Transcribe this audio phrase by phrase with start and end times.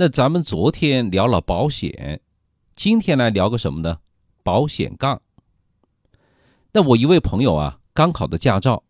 [0.00, 2.20] 那咱们昨天聊了保险，
[2.76, 3.98] 今天来聊个什么呢？
[4.44, 5.20] 保险杠。
[6.70, 8.84] 那我一位朋友啊，刚考的驾照，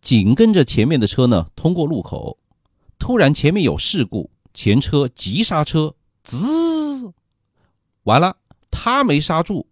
[0.00, 2.36] 紧跟着前面的车呢通过路口，
[2.98, 5.94] 突然前面有事故，前车急刹车，
[6.24, 7.12] 滋，
[8.02, 8.36] 完了，
[8.72, 9.68] 他没刹住，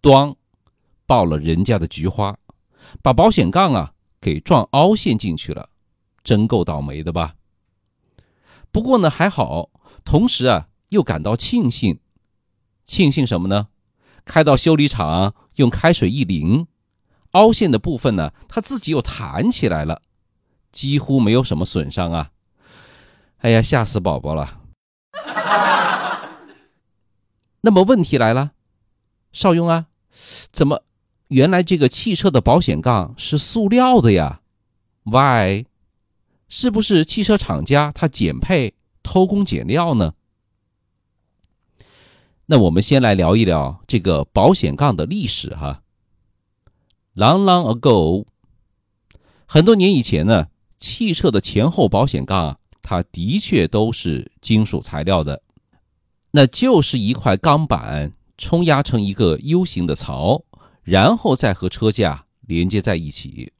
[0.00, 0.36] 咣，
[1.04, 2.34] 爆了人家的菊花，
[3.02, 5.68] 把保险杠啊给撞凹陷进去了，
[6.22, 7.34] 真够倒霉的吧？
[8.72, 9.68] 不过呢还好，
[10.04, 11.98] 同时啊又感到庆幸，
[12.84, 13.68] 庆幸什么呢？
[14.24, 16.66] 开到修理厂用开水一淋。
[17.32, 20.02] 凹陷的部分呢，它自己又弹起来了，
[20.70, 22.30] 几乎没有什么损伤啊！
[23.38, 24.60] 哎呀，吓死宝宝了。
[27.62, 28.52] 那么问题来了，
[29.32, 29.86] 邵雍啊，
[30.52, 30.84] 怎么
[31.28, 34.42] 原来这个汽车的保险杠是塑料的呀
[35.02, 35.64] ？Why？
[36.48, 40.14] 是不是汽车厂家他减配偷工减料呢？
[42.46, 45.82] 那我们先来聊一聊这个保险杠的历史哈。
[47.14, 48.26] Long long ago，
[49.46, 55.42] 很多年以前呢，汽车的前后保险杠啊，它的确都是金属材料的，
[56.32, 60.42] 那就是一块钢板冲压成一个 U 型的槽，
[60.82, 63.52] 然后再和车架连接在一起。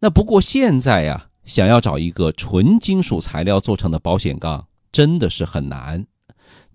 [0.00, 6.06] 那不过现在呀，想要找一个纯金属材料做成的保险杠，真的是很难，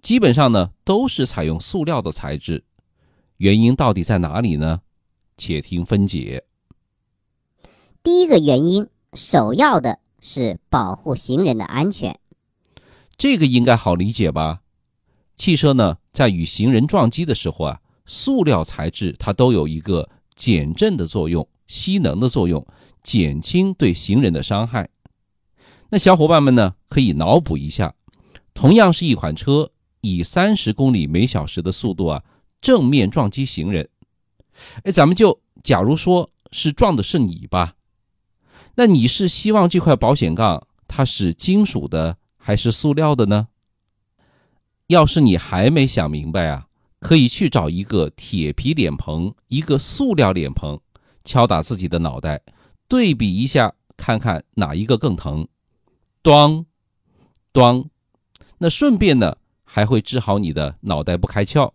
[0.01, 2.63] 基本上呢都是采用塑料的材质。
[3.37, 4.81] 原因到底在哪里呢？
[5.37, 6.43] 且听分解。
[8.01, 12.19] 第一个原因，首要的是保护行人的安全。
[13.17, 14.61] 这个应该好理解吧？
[15.35, 22.65] 汽车呢，在与行人撞击的时候啊，塑料材质它都有一个减震的作用、吸能的作用，
[23.08, 24.89] 减轻对行人的伤害。
[25.91, 27.95] 那小伙伴们呢，可以脑补一下，
[28.53, 32.25] 同样是一款车，以三十公里每小时的速度啊，
[32.59, 33.88] 正面撞击行人。
[34.83, 37.76] 哎，咱们就假如说是撞的是你吧，
[38.76, 43.48] 那你是希望这块保险杠它是金属的还是塑料的呢？
[44.87, 46.67] 要是你还没想明白啊，
[46.99, 50.77] 可以去找一个铁皮脸盆，一个塑料脸盆，
[51.23, 52.42] 敲打自己的脑袋，
[52.87, 55.48] 对比一下，看看哪一个更疼。
[56.23, 56.65] 咚，
[57.52, 57.89] 咚，
[58.59, 61.71] 那顺便呢还会治好你的脑袋不开窍。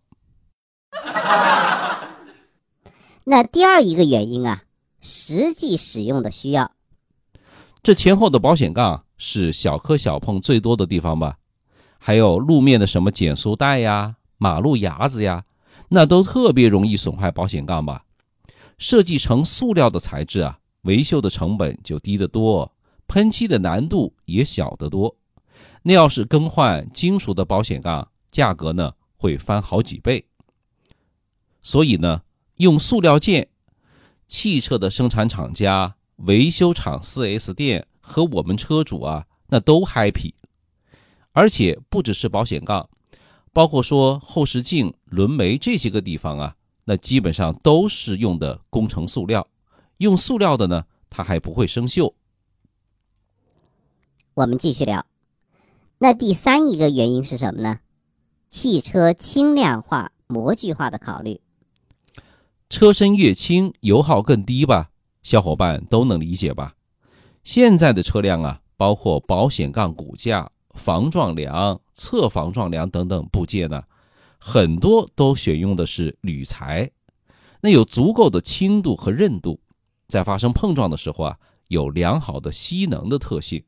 [3.24, 4.64] 那第二一个原因啊，
[5.00, 6.72] 实际使用的需要。
[7.82, 11.38] 这前后的保险杠是小磕小碰最多的地方吧？
[11.98, 15.44] 还有路面的什么减速带呀、马路牙子呀，
[15.88, 18.04] 那都特别容易损坏保险杠吧？
[18.78, 22.72] 设计成塑料的材质啊，维修的成本就低得多，
[23.08, 25.16] 喷漆的难度也小得多。
[25.82, 30.24] 那要是更换金属的保险杠，价格呢会翻好几倍。
[31.62, 32.22] 所以呢。
[32.56, 33.48] 用塑料件，
[34.28, 40.34] 汽车的生产厂家、维修厂、4S 店和我们车主啊，那都 happy。
[41.32, 42.88] 而且不只是保险杠，
[43.52, 46.54] 包括说后视镜、轮眉这些个地方啊，
[46.84, 49.44] 那基本上都是用的工程塑料。
[50.02, 52.14] 用塑料的呢，它还不会生锈。
[54.34, 55.06] 我们继续聊。
[55.98, 57.78] 那第三一个原因是什么呢？
[58.48, 61.40] 汽车轻量化、模具化的考虑。
[62.68, 64.90] 车身越轻，油耗更低吧？
[65.22, 66.74] 小伙伴都能理解吧？
[67.44, 73.84] 现在的车辆啊，包括保险杠骨架、防撞梁、侧防撞梁等等部件呢，
[74.38, 76.90] 很多都选用的是铝材，
[77.60, 79.60] 那有足够的轻度和韧度，
[80.12, 83.64] 在发生碰撞的时候啊，有良好的吸能的特性。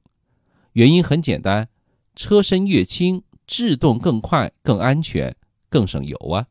[0.74, 1.70] 原因很简单，
[2.14, 5.34] 车身越轻，制动更快、更安全、
[5.70, 6.48] 更省油啊。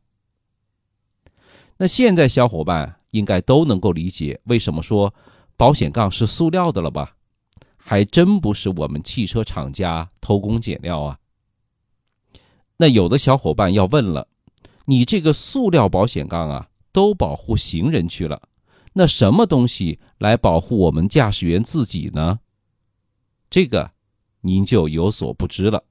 [1.77, 5.13] 那现在小伙伴应该都能够理解为什么说
[5.55, 7.15] 保险杠是塑料的了吧？
[7.77, 11.19] 还真不是我们汽车厂家偷工减料啊。
[12.77, 14.27] 那有的小伙伴要问了，
[14.85, 18.41] 你这个塑料保险杠啊，都保护行人去了，
[18.93, 22.39] 那什么东西来保护我们驾驶员自己呢？
[23.49, 23.91] 这个
[24.41, 25.83] 您就有所不知了。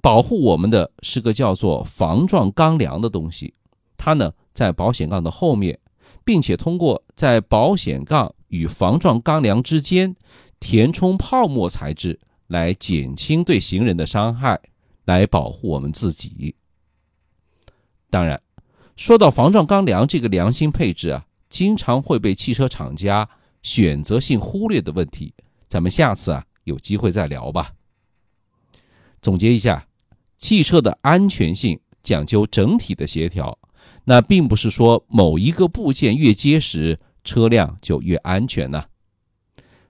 [0.00, 3.54] 保护我们的是个叫做防撞钢梁的东西，
[3.96, 4.32] 它呢。
[4.54, 5.78] 在保险杠的后面，
[6.24, 10.16] 并且通过在保险杠与防撞钢梁之间
[10.58, 14.60] 填充泡沫材质，来减轻对行人的伤害，
[15.04, 16.56] 来保护我们自己。
[18.10, 18.42] 当然，
[18.96, 23.28] 说到防撞钢梁这个良心配置啊，经常会被汽车厂家
[23.62, 25.34] 选择性忽略的问题，
[25.68, 27.72] 咱们下次啊有机会再聊吧。
[29.20, 29.86] 总结一下，
[30.36, 33.58] 汽车的安全性讲究整体的协调，
[34.04, 38.84] 那并不是说某一个部件越结实，车辆就越安全呢。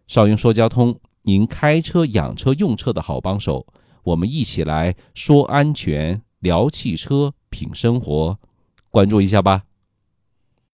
[0.06, 3.66] 少云说交通，您开车、养车、用车的好帮手。
[4.04, 8.38] 我们一起来说安全、聊汽车、品生活，
[8.90, 9.64] 关注一下吧。